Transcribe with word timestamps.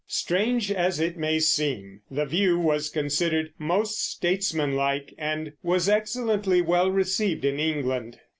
Strange 0.07 0.71
as 0.71 0.99
it 0.99 1.15
may 1.15 1.37
seem, 1.37 2.01
the 2.09 2.25
View 2.25 2.57
was 2.57 2.89
considered 2.89 3.53
most 3.59 3.99
statesmanlike, 4.03 5.13
and 5.15 5.53
was 5.61 5.87
excellently 5.87 6.59
well 6.59 6.89
received 6.89 7.45
in 7.45 7.59
England. 7.59 8.17